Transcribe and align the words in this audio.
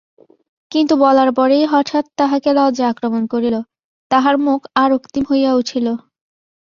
কিন্তু 0.71 0.93
বলার 0.95 1.29
পরেই 1.33 1.65
হঠাৎ 1.65 2.05
তাহাকে 2.17 2.49
লজ্জা 2.53 2.85
আক্রমণ 2.89 3.23
করিল, 3.25 3.55
তাহার 4.11 4.35
মুখ 4.37 4.59
আরক্তিম 4.75 5.23
হইয়া 5.31 5.51
উঠিল। 5.53 5.87